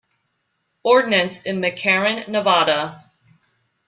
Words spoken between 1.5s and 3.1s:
McCarran, Nevada.